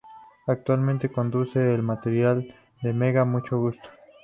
Actualmente 0.47 1.11
conduce 1.11 1.75
el 1.75 1.83
matinal 1.83 2.55
de 2.81 2.91
Mega 2.91 3.23
"Mucho 3.23 3.59
gusto". 3.59 3.87